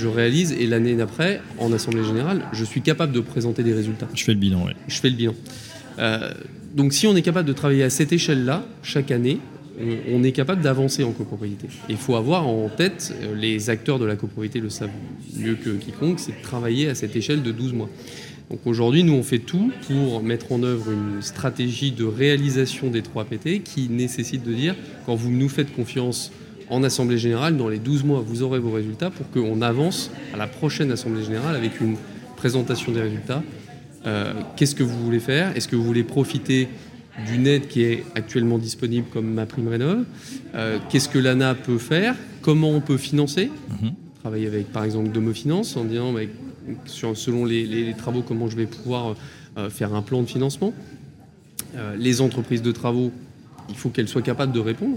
je 0.00 0.08
réalise 0.08 0.52
et 0.52 0.66
l'année 0.66 0.96
d'après, 0.96 1.40
en 1.58 1.72
Assemblée 1.72 2.04
Générale, 2.04 2.42
je 2.52 2.64
suis 2.64 2.80
capable 2.80 3.12
de 3.12 3.20
présenter 3.20 3.62
des 3.62 3.74
résultats 3.74 4.08
Je 4.14 4.24
fais 4.24 4.32
le 4.32 4.38
bilan, 4.38 4.64
ouais. 4.64 4.74
je 4.88 4.98
fais 4.98 5.10
le 5.10 5.16
bilan. 5.16 5.34
Euh, 5.98 6.32
donc 6.74 6.92
si 6.92 7.06
on 7.06 7.14
est 7.14 7.22
capable 7.22 7.46
de 7.46 7.52
travailler 7.52 7.82
à 7.82 7.90
cette 7.90 8.12
échelle-là, 8.12 8.64
chaque 8.82 9.10
année, 9.10 9.38
on, 9.78 10.16
on 10.16 10.22
est 10.22 10.32
capable 10.32 10.62
d'avancer 10.62 11.04
en 11.04 11.12
copropriété. 11.12 11.68
Il 11.88 11.96
faut 11.96 12.16
avoir 12.16 12.48
en 12.48 12.68
tête, 12.68 13.14
euh, 13.22 13.34
les 13.34 13.70
acteurs 13.70 13.98
de 13.98 14.06
la 14.06 14.16
copropriété 14.16 14.58
le 14.60 14.70
savent 14.70 14.90
mieux 15.36 15.54
que 15.54 15.70
quiconque, 15.70 16.18
c'est 16.18 16.32
de 16.32 16.42
travailler 16.42 16.88
à 16.88 16.94
cette 16.94 17.14
échelle 17.14 17.42
de 17.42 17.52
12 17.52 17.74
mois. 17.74 17.90
Donc 18.50 18.66
aujourd'hui, 18.66 19.04
nous, 19.04 19.12
on 19.12 19.22
fait 19.22 19.38
tout 19.38 19.70
pour 19.86 20.22
mettre 20.22 20.50
en 20.50 20.62
œuvre 20.64 20.90
une 20.90 21.22
stratégie 21.22 21.92
de 21.92 22.04
réalisation 22.04 22.90
des 22.90 23.00
3 23.02 23.26
PT 23.26 23.62
qui 23.62 23.88
nécessite 23.88 24.44
de 24.44 24.52
dire, 24.52 24.74
quand 25.06 25.14
vous 25.14 25.30
nous 25.30 25.48
faites 25.48 25.72
confiance 25.72 26.32
en 26.70 26.82
Assemblée 26.82 27.18
Générale, 27.18 27.56
dans 27.56 27.68
les 27.68 27.78
12 27.78 28.04
mois, 28.04 28.22
vous 28.24 28.42
aurez 28.42 28.58
vos 28.60 28.70
résultats 28.70 29.10
pour 29.10 29.28
qu'on 29.30 29.60
avance 29.62 30.10
à 30.32 30.36
la 30.36 30.46
prochaine 30.46 30.90
Assemblée 30.92 31.24
Générale 31.24 31.56
avec 31.56 31.80
une 31.80 31.96
présentation 32.36 32.92
des 32.92 33.02
résultats 33.02 33.42
euh, 34.06 34.32
qu'est-ce 34.56 34.74
que 34.74 34.82
vous 34.82 34.98
voulez 35.04 35.20
faire? 35.20 35.54
Est-ce 35.56 35.68
que 35.68 35.76
vous 35.76 35.84
voulez 35.84 36.04
profiter 36.04 36.68
d'une 37.26 37.46
aide 37.46 37.68
qui 37.68 37.82
est 37.82 38.04
actuellement 38.14 38.56
disponible 38.56 39.06
comme 39.12 39.30
ma 39.34 39.44
prime 39.44 39.68
rénov 39.68 40.04
Euh, 40.54 40.78
Qu'est-ce 40.88 41.08
que 41.10 41.18
l'ANA 41.18 41.54
peut 41.54 41.76
faire? 41.76 42.14
Comment 42.40 42.70
on 42.70 42.80
peut 42.80 42.96
financer? 42.96 43.50
Mhm. 43.82 43.90
Travailler 44.22 44.46
avec 44.46 44.72
par 44.72 44.84
exemple 44.84 45.10
Domofinance 45.10 45.76
en 45.76 45.84
disant 45.84 46.14
bah, 46.14 46.20
sur, 46.86 47.14
selon 47.14 47.44
les, 47.44 47.66
les- 47.66 47.84
les 47.84 47.94
travaux 47.94 48.22
comment 48.22 48.48
je 48.48 48.56
vais 48.56 48.64
pouvoir 48.64 49.16
euh, 49.58 49.68
faire 49.68 49.94
un 49.94 50.00
plan 50.02 50.22
de 50.22 50.26
financement? 50.26 50.72
Les 51.98 52.20
entreprises 52.22 52.62
de 52.62 52.72
travaux, 52.72 53.12
il 53.68 53.76
faut 53.76 53.90
qu'elles 53.90 54.08
soient 54.08 54.22
capables 54.22 54.52
de 54.52 54.58
répondre. 54.60 54.96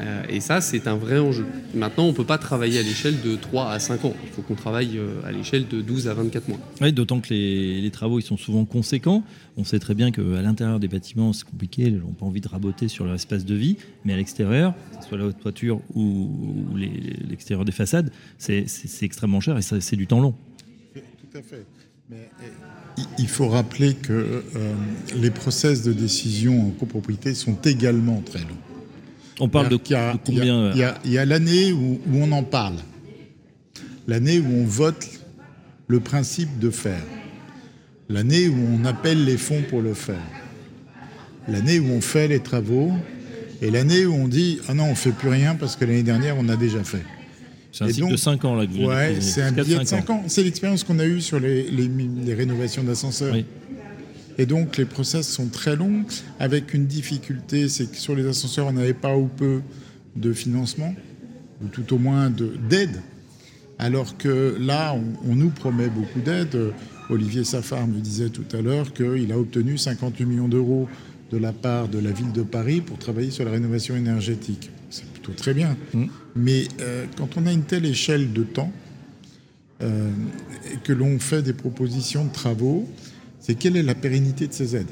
Euh, 0.00 0.22
et 0.28 0.40
ça, 0.40 0.60
c'est 0.60 0.86
un 0.86 0.94
vrai 0.96 1.18
enjeu. 1.18 1.44
Maintenant, 1.74 2.04
on 2.04 2.08
ne 2.08 2.12
peut 2.12 2.24
pas 2.24 2.38
travailler 2.38 2.78
à 2.78 2.82
l'échelle 2.82 3.20
de 3.20 3.34
3 3.34 3.70
à 3.72 3.78
5 3.80 4.04
ans. 4.04 4.14
Il 4.24 4.30
faut 4.30 4.42
qu'on 4.42 4.54
travaille 4.54 4.96
euh, 4.96 5.20
à 5.24 5.32
l'échelle 5.32 5.66
de 5.66 5.80
12 5.80 6.06
à 6.06 6.14
24 6.14 6.48
mois. 6.48 6.58
Oui, 6.80 6.92
d'autant 6.92 7.20
que 7.20 7.30
les, 7.34 7.80
les 7.80 7.90
travaux 7.90 8.20
ils 8.20 8.22
sont 8.22 8.36
souvent 8.36 8.64
conséquents. 8.64 9.24
On 9.56 9.64
sait 9.64 9.80
très 9.80 9.94
bien 9.94 10.12
qu'à 10.12 10.22
l'intérieur 10.22 10.78
des 10.78 10.86
bâtiments, 10.86 11.32
c'est 11.32 11.44
compliqué, 11.44 11.86
gens 11.90 11.96
n'ont 12.06 12.12
pas 12.12 12.26
envie 12.26 12.40
de 12.40 12.46
raboter 12.48 12.86
sur 12.86 13.04
leur 13.04 13.14
espace 13.14 13.44
de 13.44 13.54
vie, 13.56 13.76
mais 14.04 14.12
à 14.12 14.16
l'extérieur, 14.16 14.72
que 14.96 15.02
ce 15.02 15.08
soit 15.08 15.18
la 15.18 15.24
haute 15.26 15.40
toiture 15.40 15.80
ou, 15.96 16.30
l'extérieur 17.28 17.64
des 17.64 17.72
façades, 17.72 18.12
c'est 18.38 18.66
extrêmement 19.02 19.40
cher 19.40 19.58
et 19.58 19.62
c'est 19.62 19.96
du 19.96 20.06
temps 20.06 20.20
long. 20.20 20.34
Tout 20.94 21.36
à 21.38 21.42
fait. 21.42 21.66
Mais 22.10 22.30
eh, 22.42 22.46
il- 22.98 23.04
il 23.24 23.28
faut 23.28 23.48
rappeler 23.48 23.94
que 23.94 24.12
euh, 24.12 24.42
les 25.20 25.30
process 25.30 25.82
de 25.82 25.92
décision 25.92 26.68
en 26.68 26.70
copropriété 26.70 27.34
sont 27.34 27.56
également 27.64 28.22
très 28.24 28.38
longs. 28.40 28.46
On 29.40 29.48
parle 29.48 29.68
de, 29.68 29.76
combien 29.76 30.72
Il 30.72 30.78
y 30.78 31.18
a, 31.18 31.22
euh, 31.22 31.24
l'année 31.24 31.72
où, 31.72 32.00
où 32.10 32.16
on 32.16 32.32
en 32.32 32.42
parle, 32.42 32.74
l'année 34.06 34.38
où 34.40 34.46
on 34.62 34.64
vote 34.64 35.06
le 35.86 36.00
principe 36.00 36.58
de 36.58 36.70
faire, 36.70 37.02
l'année 38.08 38.48
où 38.48 38.56
on 38.80 38.84
appelle 38.84 39.24
les 39.24 39.36
fonds 39.36 39.62
pour 39.68 39.80
le 39.80 39.94
faire, 39.94 40.16
l'année 41.48 41.78
où 41.78 41.86
on 41.90 42.00
fait 42.00 42.28
les 42.28 42.40
travaux, 42.40 42.92
et 43.62 43.70
l'année 43.70 44.06
où 44.06 44.14
on 44.14 44.28
dit 44.28 44.60
ah 44.68 44.74
non 44.74 44.84
on 44.84 44.94
fait 44.94 45.10
plus 45.12 45.28
rien 45.28 45.54
parce 45.54 45.76
que 45.76 45.84
l'année 45.84 46.02
dernière 46.02 46.36
on 46.38 46.48
a 46.48 46.56
déjà 46.56 46.82
fait. 46.84 47.04
C'est 47.72 47.84
un 47.84 47.88
cycle 47.88 48.00
donc- 48.00 48.10
de 48.12 48.16
5 48.16 48.44
ans 48.44 48.54
là 48.56 48.66
que 48.66 48.72
vous 48.72 48.84
Ouais, 48.86 49.16
c'est 49.20 49.42
un 49.42 49.52
billet 49.52 49.78
de 49.78 49.84
cinq 49.84 50.06
5 50.06 50.10
ans. 50.10 50.24
C'est 50.26 50.42
l'expérience 50.42 50.84
qu'on 50.84 50.98
a 50.98 51.04
eue 51.04 51.20
sur 51.20 51.38
les, 51.38 51.64
les- 51.70 51.88
les 52.24 52.34
rénovations 52.34 52.82
d'ascenseurs. 52.82 53.34
Oui. 53.34 53.44
Et 54.38 54.46
donc 54.46 54.76
les 54.76 54.84
process 54.84 55.28
sont 55.28 55.48
très 55.48 55.74
longs, 55.76 56.04
avec 56.38 56.72
une 56.72 56.86
difficulté, 56.86 57.68
c'est 57.68 57.90
que 57.90 57.96
sur 57.96 58.14
les 58.14 58.26
ascenseurs, 58.26 58.68
on 58.68 58.72
n'avait 58.72 58.94
pas 58.94 59.16
ou 59.16 59.26
peu 59.26 59.60
de 60.16 60.32
financement, 60.32 60.94
ou 61.62 61.66
tout 61.68 61.92
au 61.92 61.98
moins 61.98 62.30
de- 62.30 62.54
d'aide. 62.68 63.02
Alors 63.80 64.16
que 64.16 64.56
là, 64.60 64.94
on, 64.94 65.30
on 65.32 65.34
nous 65.36 65.50
promet 65.50 65.88
beaucoup 65.88 66.20
d'aide. 66.20 66.56
Olivier 67.10 67.42
Safar 67.44 67.86
me 67.86 68.00
disait 68.00 68.28
tout 68.28 68.44
à 68.56 68.60
l'heure 68.60 68.92
qu'il 68.92 69.30
a 69.32 69.38
obtenu 69.38 69.76
58 69.78 70.24
millions 70.24 70.48
d'euros 70.48 70.88
de 71.30 71.36
la 71.38 71.52
part 71.52 71.88
de 71.88 71.98
la 71.98 72.10
ville 72.10 72.32
de 72.32 72.42
Paris 72.42 72.80
pour 72.80 72.98
travailler 72.98 73.30
sur 73.30 73.44
la 73.44 73.50
rénovation 73.50 73.96
énergétique. 73.96 74.70
C'est 74.90 75.04
plutôt 75.06 75.32
très 75.32 75.52
bien. 75.54 75.76
Mm. 75.94 76.06
Mais 76.36 76.64
euh, 76.80 77.06
quand 77.16 77.36
on 77.36 77.46
a 77.46 77.52
une 77.52 77.64
telle 77.64 77.86
échelle 77.86 78.32
de 78.32 78.42
temps, 78.44 78.72
euh, 79.82 80.10
et 80.72 80.76
que 80.78 80.92
l'on 80.92 81.18
fait 81.18 81.42
des 81.42 81.52
propositions 81.52 82.24
de 82.24 82.32
travaux, 82.32 82.88
c'est 83.40 83.54
quelle 83.54 83.76
est 83.76 83.82
la 83.82 83.94
pérennité 83.94 84.46
de 84.46 84.52
ces 84.52 84.76
aides? 84.76 84.86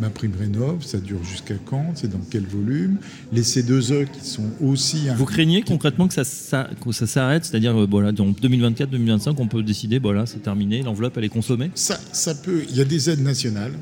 Ma 0.00 0.10
prime 0.10 0.32
rénov, 0.38 0.82
ça 0.84 0.98
dure 0.98 1.22
jusqu'à 1.22 1.54
quand? 1.64 1.92
C'est 1.94 2.10
dans 2.10 2.20
quel 2.28 2.42
volume? 2.44 2.98
Les 3.32 3.42
C2E 3.42 4.06
qui 4.10 4.26
sont 4.26 4.50
aussi... 4.60 5.08
un- 5.08 5.14
Vous 5.14 5.24
craignez 5.24 5.62
concrètement 5.62 6.08
que 6.08 6.14
ça, 6.14 6.24
ça- 6.24 6.68
que 6.84 6.90
ça 6.90 7.06
s'arrête? 7.06 7.44
C'est-à-dire, 7.44 7.76
euh, 7.80 7.86
voilà, 7.88 8.10
dans 8.10 8.26
2024-2025, 8.32 9.34
on 9.38 9.46
peut 9.46 9.62
décider, 9.62 10.00
voilà, 10.00 10.26
c'est 10.26 10.42
terminé, 10.42 10.82
l'enveloppe, 10.82 11.16
elle 11.16 11.24
est 11.24 11.28
consommée? 11.28 11.70
Ça, 11.76 11.98
ça 12.12 12.34
peut... 12.34 12.64
Il 12.68 12.76
y 12.76 12.80
a 12.80 12.84
des 12.84 13.08
aides 13.08 13.22
nationales 13.22 13.72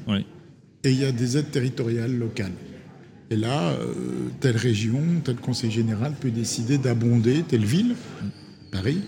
et 0.85 0.91
il 0.91 0.99
y 1.01 1.05
a 1.05 1.13
des 1.13 1.39
aides 1.39 1.51
territoriales 1.51 2.15
locales. 2.19 2.53
Et 3.31 3.37
là, 3.37 3.71
euh, 3.71 3.95
telle 4.41 4.59
région, 4.59 5.01
tel 5.25 5.37
conseil 5.37 5.71
général 5.71 6.13
peut 6.21 6.31
décider 6.31 6.77
d'abonder, 6.77 7.43
telle 7.49 7.65
ville, 7.65 7.95
Paris, 8.71 9.01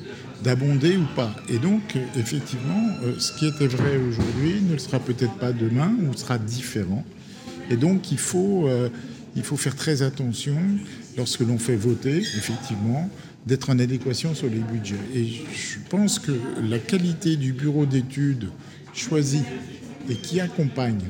d'abonder 0.42 0.96
ou 0.96 1.06
pas. 1.14 1.34
Et 1.48 1.58
donc, 1.58 1.96
euh, 1.96 2.00
effectivement, 2.18 2.88
euh, 3.04 3.14
ce 3.18 3.32
qui 3.32 3.46
était 3.46 3.66
vrai 3.66 3.96
aujourd'hui 3.96 4.60
ne 4.62 4.72
le 4.72 4.78
sera 4.78 4.98
peut-être 4.98 5.34
pas 5.34 5.52
demain 5.52 5.94
ou 6.02 6.16
sera 6.16 6.38
différent. 6.38 7.04
Et 7.70 7.76
donc, 7.76 8.12
il 8.12 8.18
faut, 8.18 8.68
euh, 8.68 8.88
il 9.36 9.42
faut 9.42 9.56
faire 9.56 9.76
très 9.76 10.02
attention 10.02 10.56
lorsque 11.16 11.40
l'on 11.40 11.58
fait 11.58 11.76
voter, 11.76 12.18
effectivement, 12.18 13.08
d'être 13.46 13.70
en 13.70 13.78
adéquation 13.78 14.34
sur 14.34 14.48
les 14.48 14.58
budgets. 14.58 14.96
Et 15.14 15.26
je 15.26 15.78
pense 15.88 16.18
que 16.18 16.32
la 16.62 16.78
qualité 16.78 17.36
du 17.36 17.52
bureau 17.52 17.86
d'études 17.86 18.48
choisi 18.94 19.42
et 20.08 20.14
qui 20.14 20.40
accompagne 20.40 21.04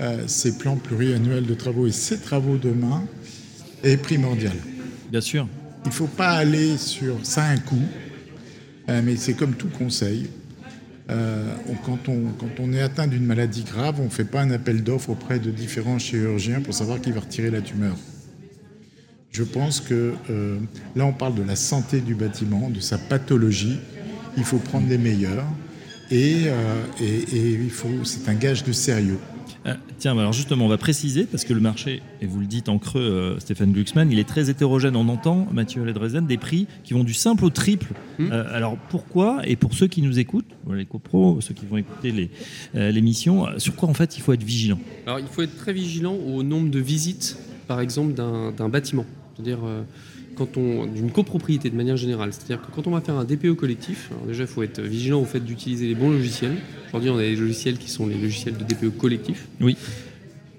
euh, 0.00 0.24
ces 0.26 0.56
plans 0.56 0.76
pluriannuels 0.76 1.46
de 1.46 1.54
travaux 1.54 1.86
et 1.86 1.92
ces 1.92 2.18
travaux 2.18 2.56
demain 2.56 3.04
est 3.82 3.96
primordial. 3.96 4.56
Bien 5.10 5.20
sûr. 5.20 5.46
Il 5.84 5.88
ne 5.88 5.94
faut 5.94 6.06
pas 6.06 6.30
aller 6.30 6.76
sur 6.76 7.16
ça 7.22 7.44
un 7.44 7.56
coût, 7.56 7.82
mais 8.90 9.16
c'est 9.16 9.34
comme 9.34 9.54
tout 9.54 9.68
conseil. 9.68 10.28
Euh, 11.10 11.42
quand, 11.84 12.08
on, 12.08 12.72
est 12.72 12.80
atteint 12.80 13.08
d'une 13.08 13.24
maladie 13.24 13.64
grave, 13.64 13.96
on 14.00 14.04
ne 14.04 14.08
fait 14.10 14.24
pas 14.24 14.42
un 14.42 14.50
appel 14.50 14.84
d'offres 14.84 15.10
auprès 15.10 15.40
de 15.40 15.50
différents 15.50 15.98
chirurgiens 15.98 16.60
pour 16.60 16.72
savoir 16.72 17.00
qui 17.00 17.10
va 17.10 17.20
retirer 17.20 17.50
la 17.50 17.60
tumeur. 17.60 17.96
Je 19.32 19.42
pense 19.42 19.80
que 19.80 20.14
euh, 20.28 20.58
là, 20.94 21.06
on 21.06 21.12
parle 21.12 21.34
de 21.34 21.42
la 21.42 21.56
santé 21.56 22.00
du 22.00 22.14
bâtiment, 22.14 22.70
de 22.70 22.80
sa 22.80 22.98
pathologie. 22.98 23.78
Il 24.36 24.44
faut 24.44 24.58
prendre 24.58 24.88
les 24.88 24.98
meilleurs 24.98 25.46
et, 26.10 26.44
euh, 26.46 26.82
et- 27.00 27.58
c'est 28.04 28.28
un 28.28 28.34
gage 28.34 28.64
de 28.64 28.72
sérieux. 28.72 29.18
Tiens, 30.00 30.14
bah 30.14 30.22
alors 30.22 30.32
justement, 30.32 30.64
on 30.64 30.68
va 30.68 30.78
préciser, 30.78 31.24
parce 31.24 31.44
que 31.44 31.52
le 31.52 31.60
marché, 31.60 32.00
et 32.22 32.26
vous 32.26 32.40
le 32.40 32.46
dites 32.46 32.70
en 32.70 32.78
creux, 32.78 33.02
euh, 33.02 33.38
Stéphane 33.38 33.70
Glucksmann, 33.70 34.10
il 34.10 34.18
est 34.18 34.26
très 34.26 34.48
hétérogène. 34.48 34.96
On 34.96 35.06
entend, 35.10 35.46
Mathieu 35.52 35.84
Ledrezen, 35.84 36.26
des 36.26 36.38
prix 36.38 36.66
qui 36.84 36.94
vont 36.94 37.04
du 37.04 37.12
simple 37.12 37.44
au 37.44 37.50
triple. 37.50 37.92
Hmm. 38.18 38.32
Euh, 38.32 38.44
alors 38.50 38.78
pourquoi 38.88 39.42
Et 39.44 39.56
pour 39.56 39.74
ceux 39.74 39.88
qui 39.88 40.00
nous 40.00 40.18
écoutent, 40.18 40.48
les 40.72 40.86
copros, 40.86 41.42
ceux 41.42 41.52
qui 41.52 41.66
vont 41.66 41.76
écouter 41.76 42.30
euh, 42.76 42.90
l'émission, 42.90 43.46
euh, 43.46 43.58
sur 43.58 43.76
quoi 43.76 43.90
en 43.90 43.94
fait 43.94 44.16
il 44.16 44.22
faut 44.22 44.32
être 44.32 44.42
vigilant? 44.42 44.78
Alors, 45.06 45.18
il 45.18 45.26
faut 45.26 45.42
être 45.42 45.54
très 45.58 45.74
vigilant 45.74 46.14
au 46.14 46.42
nombre 46.42 46.70
de 46.70 46.78
visites, 46.78 47.36
par 47.68 47.82
exemple, 47.82 48.14
d'un 48.14 48.68
bâtiment. 48.70 49.04
C'est-à-dire, 49.34 49.58
quand 50.34 50.56
on 50.56 50.86
d'une 50.86 51.10
copropriété 51.10 51.70
de 51.70 51.76
manière 51.76 51.96
générale. 51.96 52.32
C'est-à-dire 52.32 52.60
que 52.60 52.70
quand 52.74 52.86
on 52.86 52.90
va 52.90 53.00
faire 53.00 53.16
un 53.16 53.24
DPE 53.24 53.54
collectif, 53.54 54.10
alors 54.10 54.26
déjà, 54.26 54.44
il 54.44 54.48
faut 54.48 54.62
être 54.62 54.80
vigilant 54.80 55.20
au 55.20 55.24
fait 55.24 55.40
d'utiliser 55.40 55.86
les 55.86 55.94
bons 55.94 56.10
logiciels. 56.10 56.56
Aujourd'hui, 56.88 57.10
on 57.10 57.18
a 57.18 57.22
des 57.22 57.36
logiciels 57.36 57.78
qui 57.78 57.90
sont 57.90 58.06
les 58.06 58.16
logiciels 58.16 58.56
de 58.56 58.64
DPE 58.64 58.96
collectif. 58.96 59.46
Oui. 59.60 59.76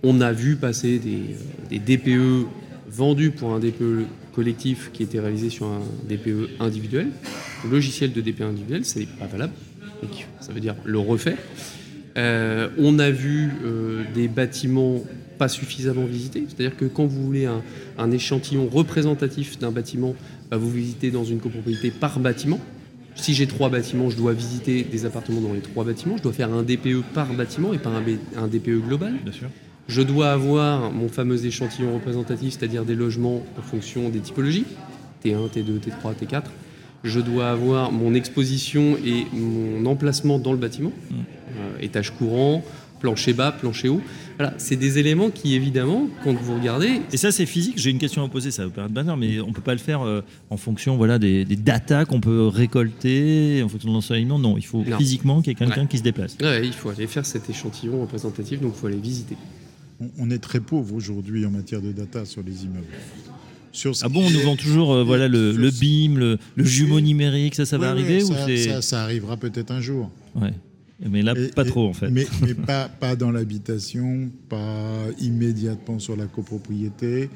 On 0.03 0.21
a 0.21 0.31
vu 0.31 0.55
passer 0.55 0.99
des, 0.99 1.35
des 1.69 1.97
DPE 1.97 2.47
vendus 2.89 3.31
pour 3.31 3.53
un 3.53 3.59
DPE 3.59 4.05
collectif 4.33 4.91
qui 4.93 5.03
était 5.03 5.19
réalisé 5.19 5.49
sur 5.49 5.67
un 5.67 5.81
DPE 6.09 6.49
individuel. 6.59 7.07
Le 7.63 7.69
logiciel 7.69 8.11
de 8.13 8.21
DPE 8.21 8.41
individuel, 8.41 8.85
c'est 8.85 9.07
pas 9.07 9.27
valable. 9.27 9.53
Donc, 10.01 10.27
ça 10.39 10.51
veut 10.51 10.59
dire 10.59 10.75
le 10.85 10.99
refaire. 10.99 11.37
Euh, 12.17 12.69
on 12.77 12.99
a 12.99 13.09
vu 13.09 13.51
euh, 13.63 14.03
des 14.13 14.27
bâtiments 14.27 15.03
pas 15.41 15.47
suffisamment 15.47 16.05
visités, 16.05 16.45
c'est-à-dire 16.47 16.77
que 16.77 16.85
quand 16.85 17.07
vous 17.07 17.23
voulez 17.25 17.47
un, 17.47 17.63
un 17.97 18.11
échantillon 18.11 18.67
représentatif 18.71 19.57
d'un 19.57 19.71
bâtiment, 19.71 20.13
bah, 20.51 20.57
vous 20.57 20.69
visitez 20.69 21.09
dans 21.09 21.23
une 21.23 21.39
copropriété 21.39 21.89
par 21.89 22.19
bâtiment. 22.19 22.59
Si 23.15 23.33
j'ai 23.33 23.47
trois 23.47 23.69
bâtiments, 23.69 24.11
je 24.11 24.17
dois 24.17 24.33
visiter 24.33 24.83
des 24.83 25.03
appartements 25.07 25.41
dans 25.41 25.53
les 25.53 25.61
trois 25.61 25.83
bâtiments. 25.83 26.15
Je 26.17 26.21
dois 26.21 26.31
faire 26.31 26.53
un 26.53 26.61
DPE 26.61 27.01
par 27.15 27.33
bâtiment 27.33 27.73
et 27.73 27.79
pas 27.79 27.89
un, 27.89 28.47
DPE 28.47 28.85
global. 28.87 29.15
Bien 29.23 29.33
sûr. 29.33 29.47
Je 29.87 30.03
dois 30.03 30.31
avoir 30.31 30.91
mon 30.91 31.07
fameux 31.07 31.43
échantillon 31.43 31.95
représentatif, 31.95 32.53
c'est-à-dire 32.59 32.85
des 32.85 32.93
logements 32.93 33.43
en 33.57 33.63
fonction 33.63 34.09
des 34.09 34.19
typologies, 34.19 34.65
T1, 35.25 35.49
T2, 35.49 35.79
T3, 35.79 36.13
T4. 36.21 36.43
Je 37.03 37.19
dois 37.19 37.49
avoir 37.49 37.91
mon 37.91 38.13
exposition 38.13 38.95
et 39.03 39.25
mon 39.33 39.87
emplacement 39.87 40.37
dans 40.37 40.51
le 40.51 40.59
bâtiment, 40.59 40.91
Mm. 41.09 41.15
Euh, 41.57 41.77
étage 41.81 42.11
courant, 42.11 42.63
plancher 43.01 43.33
bas, 43.33 43.51
plancher 43.51 43.89
haut. 43.89 44.01
Voilà, 44.37 44.53
c'est 44.57 44.75
des 44.75 44.97
éléments 44.97 45.29
qui, 45.29 45.53
évidemment, 45.55 46.07
quand 46.23 46.33
vous 46.33 46.55
regardez, 46.55 47.01
Et 47.11 47.17
ça, 47.17 47.31
c'est 47.31 47.45
physique. 47.45 47.73
J'ai 47.77 47.89
une 47.91 47.97
question 47.99 48.21
à 48.21 48.25
vous 48.25 48.31
poser, 48.31 48.49
ça 48.51 48.61
va 48.63 48.67
vous 48.69 48.73
paraître 48.73 48.93
banal, 48.93 49.17
mais 49.19 49.39
on 49.41 49.51
peut 49.51 49.61
pas 49.61 49.73
le 49.73 49.79
faire 49.79 50.01
euh, 50.01 50.21
en 50.49 50.57
fonction 50.57 50.97
voilà, 50.97 51.19
des, 51.19 51.45
des 51.45 51.55
datas 51.55 52.05
qu'on 52.05 52.21
peut 52.21 52.47
récolter, 52.47 53.61
en 53.63 53.69
fonction 53.69 53.89
de 53.89 53.93
l'ensoleillement. 53.93 54.39
Non, 54.39 54.57
il 54.57 54.65
faut 54.65 54.83
Non. 54.87 54.97
physiquement 54.97 55.41
qu'il 55.41 55.49
y 55.49 55.51
ait 55.51 55.55
quelqu'un 55.55 55.81
Ouais. 55.81 55.87
qui 55.87 55.97
se 55.97 56.03
déplace. 56.03 56.37
ouais, 56.41 56.65
il 56.65 56.73
faut 56.73 56.89
aller 56.89 57.07
faire 57.07 57.25
cet 57.25 57.49
échantillon 57.49 58.01
représentatif, 58.01 58.61
donc 58.61 58.73
il 58.75 58.79
faut 58.79 58.87
aller 58.87 58.97
visiter. 58.97 59.35
On, 59.99 60.09
on 60.19 60.29
est 60.31 60.39
très 60.39 60.59
pauvre 60.59 60.95
aujourd'hui 60.95 61.45
en 61.45 61.51
matière 61.51 61.81
de 61.81 61.91
data 61.91 62.25
sur 62.25 62.41
les 62.43 62.63
immeubles. 62.63 62.85
Sur 63.73 63.95
ce 63.95 64.03
Ah 64.05 64.09
bon, 64.09 64.25
on 64.25 64.29
nous 64.29 64.39
vend 64.41 64.55
toujours 64.57 64.93
euh, 64.93 65.03
voilà, 65.03 65.27
le, 65.27 65.51
le 65.53 65.69
BIM, 65.71 66.17
le, 66.17 66.37
le 66.55 66.63
jumeau 66.63 66.99
numérique, 66.99 67.55
ça, 67.55 67.65
ça 67.65 67.77
va 67.77 67.89
arriver 67.89 68.17
ouais, 68.17 68.23
ou 68.29 68.33
ça, 68.33 68.45
c'est... 68.47 68.57
ça, 68.57 68.81
ça 68.81 69.03
arrivera 69.03 69.37
peut-être 69.37 69.71
un 69.71 69.79
jour. 69.81 70.09
Ouais. 70.35 70.51
Mais 71.09 71.21
là, 71.23 71.33
Et- 71.35 71.47
pas 71.49 71.63
et- 71.65 71.67
trop 71.69 71.87
en 71.87 71.93
fait. 71.93 72.09
Mais, 72.09 72.27
mais 72.41 72.53
pas, 72.53 72.87
pas 72.89 73.15
dans 73.15 73.31
l'habitation, 73.31 74.29
pas 74.49 75.05
immédiatement 75.19 75.99
sur 75.99 76.15
la 76.15 76.25
copropriété. 76.27 77.29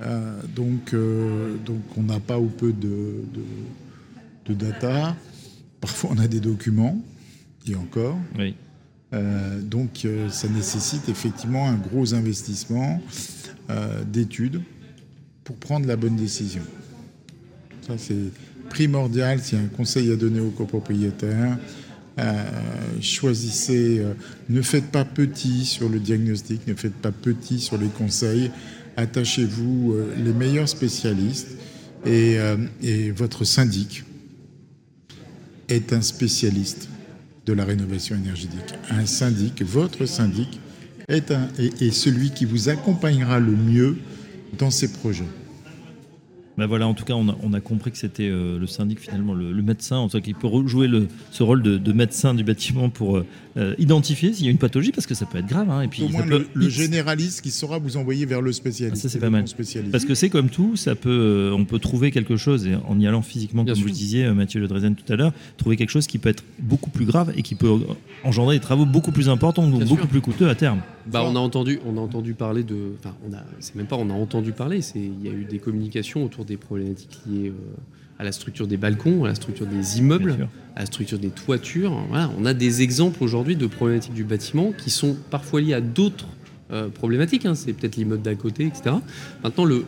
Euh, 0.00 0.40
donc, 0.54 0.94
euh, 0.94 1.56
donc 1.66 1.80
on 1.96 2.02
n'a 2.04 2.20
pas 2.20 2.38
ou 2.38 2.46
peu 2.46 2.72
de, 2.72 3.24
de, 3.34 3.42
de 4.46 4.54
data. 4.54 5.16
Parfois 5.80 6.10
on 6.14 6.18
a 6.18 6.28
des 6.28 6.40
documents, 6.40 7.00
et 7.66 7.74
encore. 7.74 8.16
Oui. 8.38 8.54
Euh, 9.14 9.60
donc 9.62 10.06
ça 10.30 10.48
nécessite 10.48 11.08
effectivement 11.08 11.68
un 11.68 11.74
gros 11.76 12.14
investissement 12.14 13.00
d'études 14.06 14.60
pour 15.44 15.56
prendre 15.56 15.86
la 15.86 15.96
bonne 15.96 16.16
décision. 16.16 16.62
Ça 17.86 17.94
c'est 17.98 18.30
primordial 18.70 19.40
s'il 19.40 19.58
y 19.58 19.60
a 19.60 19.64
un 19.64 19.68
conseil 19.68 20.12
à 20.12 20.16
donner 20.16 20.40
aux 20.40 20.50
copropriétaires. 20.50 21.58
Euh, 22.18 22.42
choisissez, 23.00 24.00
euh, 24.00 24.14
ne 24.48 24.60
faites 24.60 24.90
pas 24.90 25.04
petit 25.04 25.64
sur 25.64 25.88
le 25.88 26.00
diagnostic, 26.00 26.66
ne 26.66 26.74
faites 26.74 26.94
pas 26.94 27.12
petit 27.12 27.60
sur 27.60 27.78
les 27.78 27.86
conseils. 27.86 28.50
Attachez-vous 28.96 29.92
euh, 29.92 30.14
les 30.16 30.32
meilleurs 30.32 30.68
spécialistes 30.68 31.56
et, 32.04 32.38
votre 33.14 33.44
syndic 33.44 34.04
est 35.68 35.92
un 35.92 36.00
spécialiste 36.00 36.88
de 37.46 37.52
la 37.52 37.64
rénovation 37.64 38.16
énergétique. 38.16 38.74
Un 38.90 39.04
syndic, 39.04 39.62
votre 39.62 40.06
syndic, 40.06 40.60
est 41.08 41.90
celui 41.90 42.30
qui 42.30 42.44
vous 42.44 42.68
accompagnera 42.68 43.40
le 43.40 43.52
mieux 43.52 43.98
dans 44.58 44.70
ces 44.70 44.92
projets. 44.92 45.24
Bah 46.58 46.66
voilà, 46.66 46.88
en 46.88 46.94
tout 46.94 47.04
cas, 47.04 47.14
on 47.14 47.28
a, 47.28 47.36
on 47.42 47.52
a 47.52 47.60
compris 47.60 47.92
que 47.92 47.98
c'était 47.98 48.28
euh, 48.28 48.58
le 48.58 48.66
syndic 48.66 48.98
finalement, 48.98 49.32
le, 49.32 49.52
le 49.52 49.62
médecin, 49.62 49.96
en 49.96 50.08
tout 50.08 50.18
cas, 50.18 50.24
qui 50.24 50.34
peut 50.34 50.48
jouer 50.66 50.88
le, 50.88 51.06
ce 51.30 51.42
rôle 51.44 51.62
de, 51.62 51.78
de 51.78 51.92
médecin 51.92 52.34
du 52.34 52.42
bâtiment 52.42 52.90
pour 52.90 53.16
euh, 53.18 53.26
euh, 53.56 53.74
identifier 53.78 54.32
s'il 54.32 54.44
y 54.44 54.48
a 54.48 54.50
une 54.50 54.58
pathologie, 54.58 54.90
parce 54.90 55.06
que 55.06 55.14
ça 55.14 55.24
peut 55.24 55.38
être 55.38 55.46
grave. 55.46 55.70
hein, 55.70 55.82
et 55.82 55.88
puis 55.88 56.02
Au 56.02 56.08
ça 56.08 56.12
moins 56.18 56.26
peut 56.26 56.46
le, 56.52 56.68
généraliste 56.68 57.42
qui 57.42 57.50
saura 57.52 57.78
vous 57.78 57.96
envoyer 57.96 58.26
vers 58.26 58.42
le 58.42 58.52
spécialiste. 58.52 58.96
Ah, 58.98 59.08
ça, 59.08 59.08
c'est 59.08 59.20
pas 59.20 59.30
mal. 59.30 59.44
Parce 59.92 60.04
que 60.04 60.14
c'est 60.14 60.28
comme 60.30 60.50
tout, 60.50 60.74
ça 60.76 60.94
peut, 60.96 61.52
on 61.56 61.64
peut 61.64 61.78
trouver 61.78 62.10
quelque 62.10 62.36
chose, 62.36 62.66
et 62.66 62.74
en 62.74 62.98
y 62.98 63.06
allant 63.06 63.22
physiquement, 63.22 63.62
Bien 63.62 63.74
comme 63.74 63.78
sûr. 63.78 63.86
vous 63.88 63.92
le 63.92 63.96
disiez, 63.98 64.28
Mathieu 64.32 64.60
Le 64.60 64.66
Drezen 64.66 64.96
tout 64.96 65.12
à 65.12 65.16
l'heure, 65.16 65.32
trouver 65.58 65.76
quelque 65.76 65.90
chose 65.90 66.08
qui 66.08 66.18
peut 66.18 66.28
être 66.28 66.42
beaucoup 66.58 66.90
plus 66.90 67.04
grave 67.06 67.32
et 67.36 67.42
qui 67.42 67.54
peut 67.54 67.70
engendrer 68.24 68.56
des 68.56 68.60
travaux 68.60 68.84
beaucoup 68.84 69.12
plus 69.12 69.28
importants, 69.28 69.62
donc 69.68 69.78
Bien 69.78 69.86
beaucoup 69.86 70.02
sûr. 70.02 70.08
plus 70.08 70.20
coûteux 70.20 70.48
à 70.48 70.56
terme. 70.56 70.80
Bah, 71.06 71.22
on 71.24 71.34
a 71.36 71.38
entendu, 71.38 71.78
on 71.86 71.96
a 71.96 72.00
entendu 72.00 72.34
parler 72.34 72.64
de, 72.64 72.76
enfin, 72.98 73.14
on 73.26 73.32
a, 73.32 73.38
c'est 73.60 73.74
même 73.76 73.86
pas, 73.86 73.96
on 73.96 74.10
a 74.10 74.12
entendu 74.12 74.52
parler, 74.52 74.82
c'est, 74.82 74.98
il 74.98 75.24
y 75.24 75.28
a 75.28 75.32
eu 75.32 75.44
des 75.44 75.58
communications 75.58 76.22
autour 76.22 76.44
des 76.48 76.56
problématiques 76.56 77.18
liées 77.26 77.48
euh, 77.50 77.76
à 78.18 78.24
la 78.24 78.32
structure 78.32 78.66
des 78.66 78.76
balcons, 78.76 79.24
à 79.24 79.28
la 79.28 79.34
structure 79.36 79.66
des 79.66 79.98
immeubles, 79.98 80.48
à 80.74 80.80
la 80.80 80.86
structure 80.86 81.18
des 81.18 81.28
toitures. 81.30 81.92
Voilà, 82.08 82.30
on 82.38 82.44
a 82.46 82.54
des 82.54 82.82
exemples 82.82 83.22
aujourd'hui 83.22 83.54
de 83.56 83.66
problématiques 83.66 84.14
du 84.14 84.24
bâtiment 84.24 84.72
qui 84.76 84.90
sont 84.90 85.16
parfois 85.30 85.60
liées 85.60 85.74
à 85.74 85.80
d'autres 85.80 86.26
euh, 86.72 86.88
problématiques. 86.88 87.46
hein. 87.46 87.54
c'est 87.54 87.72
peut-être 87.72 87.96
l'immeuble 87.96 88.22
d'à 88.22 88.34
côté, 88.34 88.66
etc. 88.66 88.96
Maintenant, 89.44 89.64
le 89.64 89.84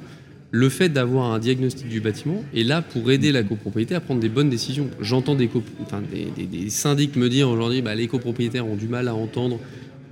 le 0.53 0.69
fait 0.69 0.89
d'avoir 0.89 1.33
un 1.33 1.39
diagnostic 1.39 1.87
du 1.89 2.01
bâtiment 2.01 2.43
est 2.57 2.65
là 2.65 2.83
pour 2.83 3.09
aider 3.13 3.31
la 3.31 3.45
copropriété 3.45 3.95
à 3.95 4.01
prendre 4.01 4.21
des 4.21 4.29
bonnes 4.29 4.51
décisions. 4.51 4.89
J'entends 5.01 5.37
des, 5.37 5.47
cop- 5.47 5.63
enfin, 5.81 6.03
des, 6.13 6.25
des- 6.37 6.47
des 6.47 6.71
syndics 6.71 7.15
me 7.15 7.29
dire 7.29 7.49
aujourd'hui, 7.49 7.83
bah, 7.83 7.95
les 7.95 8.09
copropriétaires 8.09 8.67
ont 8.67 8.75
du 8.75 8.89
mal 8.89 9.07
à 9.07 9.15
entendre 9.15 9.61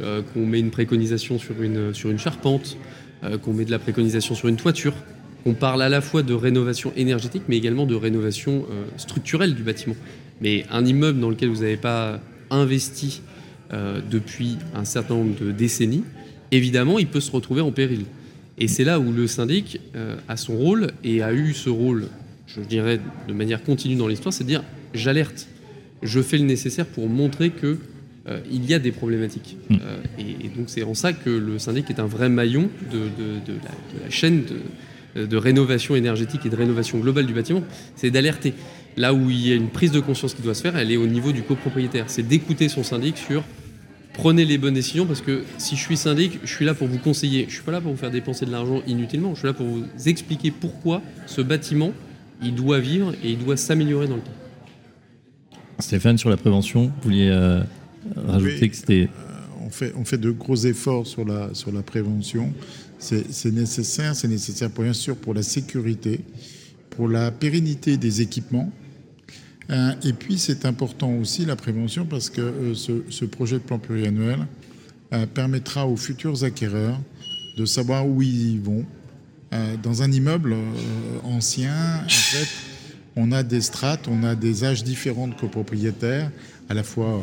euh, 0.01 0.23
qu'on 0.23 0.47
met 0.47 0.61
une 0.61 0.71
préconisation 0.71 1.41
sur 1.41 1.61
une, 1.61 1.93
sur 1.93 2.09
une 2.11 2.21
charpente, 2.21 2.77
euh, 3.25 3.37
qu'on 3.37 3.53
met 3.53 3.65
de 3.65 3.73
la 3.73 3.81
préconisation 3.81 4.37
sur 4.37 4.47
une 4.47 4.55
toiture, 4.55 4.95
qu'on 5.45 5.55
parle 5.55 5.83
à 5.83 5.89
la 5.89 6.01
fois 6.01 6.23
de 6.23 6.35
rénovation 6.35 6.93
énergétique, 6.97 7.43
mais 7.49 7.57
également 7.57 7.87
de 7.87 7.95
rénovation 7.95 8.65
euh, 8.71 8.85
structurelle 8.97 9.55
du 9.55 9.63
bâtiment. 9.63 9.97
Mais 10.41 10.65
un 10.71 10.85
immeuble 10.85 11.21
dans 11.21 11.31
lequel 11.31 11.49
vous 11.49 11.63
n'avez 11.63 11.77
pas 11.77 12.21
investi 12.51 13.23
euh, 13.73 14.01
depuis 14.11 14.57
un 14.75 14.85
certain 14.85 15.15
nombre 15.15 15.39
de 15.41 15.53
décennies, 15.53 16.05
évidemment, 16.53 16.99
il 16.99 17.07
peut 17.07 17.21
se 17.21 17.31
retrouver 17.31 17.61
en 17.61 17.73
péril. 17.73 18.05
Et 18.59 18.67
c'est 18.69 18.85
là 18.85 18.99
où 18.99 19.13
le 19.13 19.27
syndic 19.27 19.81
euh, 19.95 20.17
a 20.29 20.37
son 20.37 20.57
rôle 20.57 20.89
et 21.05 21.23
a 21.23 21.33
eu 21.33 21.55
ce 21.55 21.71
rôle, 21.71 22.09
je 22.47 22.61
dirais, 22.61 23.01
de 23.29 23.33
manière 23.33 23.63
continue 23.63 23.95
dans 23.97 24.09
l'histoire, 24.09 24.33
c'est 24.33 24.45
de 24.45 24.49
dire 24.49 24.65
j'alerte, 24.95 25.47
je 26.03 26.21
fais 26.21 26.39
le 26.39 26.45
nécessaire 26.45 26.87
pour 26.87 27.09
montrer 27.09 27.51
que 27.51 27.79
euh, 28.29 28.41
il 28.51 28.65
y 28.67 28.75
a 28.75 28.79
des 28.79 28.91
problématiques. 28.93 29.57
Mm. 29.71 29.75
Euh, 29.75 29.97
et, 30.19 30.47
et 30.47 30.49
donc 30.49 30.65
c'est 30.69 30.83
en 30.83 30.95
ça 30.95 31.13
que 31.13 31.31
le 31.31 31.59
syndic 31.59 31.89
est 31.91 32.01
un 32.01 32.07
vrai 32.07 32.29
maillon 32.29 32.69
de, 32.93 32.99
de- 32.99 33.41
de 33.47 33.53
la, 33.63 33.71
de 33.99 34.05
la 34.05 34.11
chaîne 34.11 34.43
de, 35.17 35.27
de 35.27 35.37
rénovation 35.37 35.95
énergétique 35.97 36.45
et 36.47 36.49
de 36.51 36.57
rénovation 36.57 36.99
globale 36.99 37.27
du 37.27 37.35
bâtiment. 37.35 37.63
C'est 37.97 38.11
d'alerter. 38.11 38.55
Là 38.97 39.15
où 39.15 39.31
il 39.31 39.47
y 39.47 39.53
a 39.53 39.55
une 39.55 39.69
prise 39.69 39.93
de 39.93 40.01
conscience 40.01 40.35
qui 40.35 40.43
doit 40.43 40.55
se 40.55 40.63
faire, 40.63 40.77
elle 40.77 40.91
est 40.91 40.97
au 40.97 41.07
niveau 41.07 41.33
du 41.33 41.43
copropriétaire. 41.43 42.05
C'est 42.09 42.27
d'écouter 42.27 42.69
son 42.69 42.83
syndic 42.83 43.17
sur 43.17 43.45
prenez 44.15 44.45
les 44.45 44.59
bonnes 44.59 44.75
décisions 44.75 45.07
parce 45.07 45.21
que 45.21 45.45
si 45.59 45.77
je 45.77 45.81
suis 45.81 45.97
syndic, 45.97 46.41
je 46.43 46.53
suis 46.53 46.65
là 46.65 46.75
pour 46.75 46.89
vous 46.89 46.99
conseiller. 46.99 47.47
Je 47.49 47.55
suis 47.55 47.63
pas 47.63 47.71
là 47.71 47.81
pour 47.81 47.93
vous 47.93 47.97
faire 47.99 48.11
dépenser 48.11 48.47
de 48.47 48.51
l'argent 48.51 48.83
inutilement. 48.89 49.33
Je 49.35 49.39
suis 49.41 49.47
là 49.47 49.53
pour 49.55 49.67
vous 49.67 49.85
expliquer 50.07 50.51
pourquoi 50.51 51.03
ce 51.27 51.41
bâtiment 51.41 51.93
il 52.43 52.55
doit 52.57 52.81
vivre 52.81 53.13
et 53.23 53.31
il 53.31 53.39
doit 53.39 53.57
s'améliorer 53.57 54.09
dans 54.09 54.17
le 54.17 54.23
temps. 54.23 54.33
Stéphane, 55.79 56.19
sur 56.19 56.31
la 56.31 56.37
prévention, 56.37 56.87
vous 56.87 56.93
vouliez 57.05 57.29
euh, 57.29 57.61
rajouter 58.27 58.59
Oui. 58.63 58.71
que 58.71 58.77
c'était. 58.77 59.09
on 59.65 59.71
fait, 59.71 59.93
on 59.97 60.05
fait 60.05 60.19
de 60.19 60.31
gros 60.33 60.57
efforts 60.57 61.07
sur 61.07 61.25
la, 61.25 61.51
sur 61.55 61.71
la 61.73 61.83
prévention. 61.83 62.53
C'est 62.99 63.53
nécessaire, 63.53 64.17
c'est 64.17 64.29
nécessaire 64.29 64.71
pour, 64.71 64.85
bien 64.85 64.93
sûr 64.93 65.17
pour 65.17 65.35
la 65.35 65.43
sécurité, 65.43 66.21
pour 66.91 67.09
la 67.09 67.31
pérennité 67.31 67.97
des 67.97 68.21
équipements. 68.23 68.73
Euh, 69.71 69.93
et 70.03 70.13
puis 70.13 70.39
c'est 70.39 70.65
important 70.65 71.13
aussi 71.13 71.45
la 71.45 71.55
prévention 71.55 72.07
parce 72.07 72.31
que 72.31 72.41
euh, 72.41 72.75
ce, 72.75 73.25
projet 73.27 73.57
de 73.57 73.63
plan 73.63 73.79
pluriannuel 73.79 74.47
euh, 75.13 75.27
permettra 75.27 75.87
aux 75.87 75.97
futurs 75.97 76.43
acquéreurs 76.43 76.99
de 77.57 77.65
savoir 77.65 78.07
où 78.07 78.23
ils 78.23 78.61
vont. 78.61 78.85
Dans 79.83 80.03
un 80.03 80.13
immeuble 80.13 80.55
ancien, 81.25 82.05
en 82.05 82.09
fait, 82.09 82.49
on 83.17 83.33
a 83.33 83.43
des 83.43 83.63
strates, 83.63 84.07
on 84.07 84.23
a 84.23 84.35
des 84.35 84.63
âges 84.63 84.85
différents 84.85 85.27
de 85.27 85.33
copropriétaires, 85.33 86.31
à 86.69 86.75
la 86.75 86.83
fois 86.83 87.23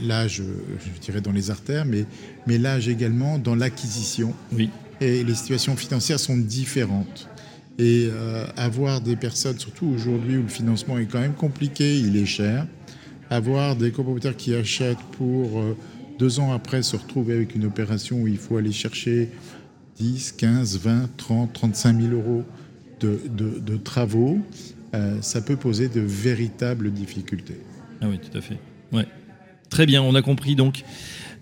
l'âge, 0.00 0.40
je 0.42 1.00
dirais 1.02 1.20
dans 1.20 1.30
les 1.30 1.50
artères, 1.50 1.84
mais, 1.84 2.06
mais 2.46 2.56
l'âge 2.56 2.88
également 2.88 3.38
dans 3.38 3.54
l'acquisition. 3.54 4.32
Oui. 4.52 4.70
Et 5.00 5.22
les 5.24 5.34
situations 5.34 5.76
financières 5.76 6.20
sont 6.20 6.36
différentes. 6.36 7.28
Et 7.78 8.08
euh, 8.10 8.44
avoir 8.56 9.00
des 9.00 9.14
personnes, 9.14 9.58
surtout 9.58 9.86
aujourd'hui 9.86 10.36
où 10.36 10.42
le 10.42 10.48
financement 10.48 10.98
est 10.98 11.06
quand 11.06 11.20
même 11.20 11.34
compliqué, 11.34 11.98
il 11.98 12.16
est 12.16 12.26
cher, 12.26 12.66
avoir 13.30 13.76
des 13.76 13.92
copropriétaires 13.92 14.36
qui 14.36 14.54
achètent 14.54 14.98
pour 15.12 15.60
euh, 15.60 15.76
deux 16.18 16.40
ans 16.40 16.52
après 16.52 16.82
se 16.82 16.96
retrouver 16.96 17.34
avec 17.34 17.54
une 17.54 17.66
opération 17.66 18.22
où 18.22 18.26
il 18.26 18.38
faut 18.38 18.56
aller 18.56 18.72
chercher 18.72 19.30
10, 19.98 20.32
15, 20.32 20.78
20, 20.78 21.16
30, 21.16 21.52
35 21.52 22.00
000 22.00 22.14
euros 22.14 22.44
de, 23.00 23.76
travaux, 23.76 24.40
euh, 24.94 25.18
ça 25.20 25.40
peut 25.40 25.56
poser 25.56 25.88
de 25.88 26.00
véritables 26.00 26.92
difficultés. 26.92 27.60
Ah 28.00 28.06
oui, 28.08 28.18
tout 28.18 28.36
à 28.36 28.40
fait. 28.40 28.58
Ouais. 28.92 29.06
Très 29.70 29.86
bien, 29.86 30.02
on 30.02 30.14
a 30.14 30.22
compris 30.22 30.56
donc. 30.56 30.82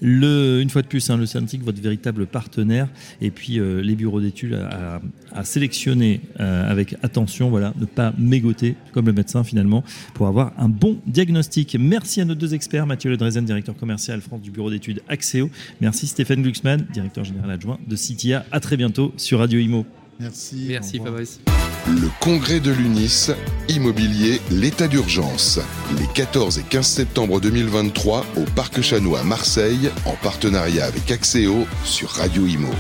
Le, 0.00 0.60
une 0.60 0.70
fois 0.70 0.82
de 0.82 0.86
plus, 0.86 1.08
hein, 1.10 1.16
le 1.16 1.26
Cintiq, 1.26 1.62
votre 1.62 1.80
véritable 1.80 2.26
partenaire, 2.26 2.88
et 3.20 3.30
puis 3.30 3.58
euh, 3.58 3.80
les 3.80 3.94
bureaux 3.94 4.20
d'études 4.20 4.54
à, 4.54 5.00
à 5.32 5.44
sélectionner 5.44 6.20
euh, 6.40 6.70
avec 6.70 6.94
attention, 7.02 7.50
voilà, 7.50 7.72
ne 7.78 7.86
pas 7.86 8.12
mégoter 8.18 8.74
comme 8.92 9.06
le 9.06 9.12
médecin 9.12 9.44
finalement, 9.44 9.84
pour 10.14 10.26
avoir 10.26 10.52
un 10.58 10.68
bon 10.68 10.98
diagnostic. 11.06 11.76
Merci 11.78 12.20
à 12.20 12.24
nos 12.24 12.34
deux 12.34 12.54
experts, 12.54 12.86
Mathieu 12.86 13.10
Ledrezen, 13.10 13.44
directeur 13.44 13.76
commercial 13.76 14.20
France 14.20 14.42
du 14.42 14.50
bureau 14.50 14.70
d'études 14.70 15.02
Axéo. 15.08 15.50
Merci 15.80 16.06
Stéphane 16.06 16.42
Glucksmann, 16.42 16.86
directeur 16.92 17.24
général 17.24 17.50
adjoint 17.50 17.78
de 17.86 17.96
Citia. 17.96 18.44
À 18.52 18.60
très 18.60 18.76
bientôt 18.76 19.12
sur 19.16 19.38
Radio 19.38 19.58
Imo. 19.58 19.86
Merci. 20.18 20.66
Merci. 20.68 20.98
Fabrice. 20.98 21.40
Le 21.88 22.11
congrès 22.19 22.59
de 22.59 22.73
l'UNIS, 22.73 23.31
immobilier, 23.69 24.40
l'état 24.50 24.88
d'urgence. 24.88 25.61
Les 26.00 26.07
14 26.14 26.59
et 26.59 26.64
15 26.64 26.85
septembre 26.85 27.40
2023 27.40 28.26
au 28.37 28.40
Parc 28.57 28.81
Chanois 28.81 29.21
à 29.21 29.23
Marseille, 29.23 29.90
en 30.05 30.14
partenariat 30.21 30.85
avec 30.85 31.12
Axéo 31.12 31.64
sur 31.85 32.11
Radio 32.11 32.45
Imo. 32.45 32.71